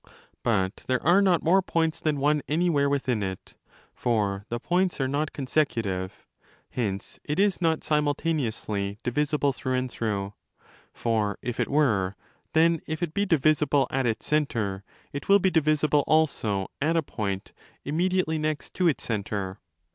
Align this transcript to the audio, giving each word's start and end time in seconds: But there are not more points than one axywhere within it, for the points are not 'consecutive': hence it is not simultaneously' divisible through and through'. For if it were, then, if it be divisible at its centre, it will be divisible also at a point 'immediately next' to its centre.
But 0.41 0.77
there 0.87 1.05
are 1.05 1.21
not 1.21 1.43
more 1.43 1.61
points 1.61 1.99
than 1.99 2.17
one 2.19 2.41
axywhere 2.49 2.89
within 2.89 3.21
it, 3.21 3.53
for 3.93 4.47
the 4.49 4.59
points 4.59 4.99
are 4.99 5.07
not 5.07 5.31
'consecutive': 5.31 6.25
hence 6.71 7.19
it 7.23 7.37
is 7.37 7.61
not 7.61 7.83
simultaneously' 7.83 8.97
divisible 9.03 9.53
through 9.53 9.75
and 9.75 9.91
through'. 9.91 10.33
For 10.91 11.37
if 11.43 11.59
it 11.59 11.69
were, 11.69 12.15
then, 12.53 12.81
if 12.87 13.03
it 13.03 13.13
be 13.13 13.27
divisible 13.27 13.85
at 13.91 14.07
its 14.07 14.25
centre, 14.25 14.83
it 15.13 15.29
will 15.29 15.37
be 15.37 15.51
divisible 15.51 16.03
also 16.07 16.71
at 16.81 16.97
a 16.97 17.03
point 17.03 17.53
'immediately 17.85 18.39
next' 18.39 18.73
to 18.73 18.87
its 18.87 19.03
centre. 19.03 19.59